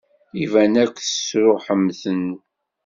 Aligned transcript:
Iban 0.43 0.73
akk 0.83 0.95
tesṛuḥem-ten. 0.99 2.25